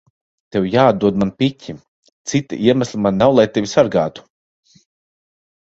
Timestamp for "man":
1.23-1.31, 3.07-3.21